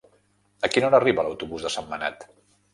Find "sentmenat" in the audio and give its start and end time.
1.77-2.29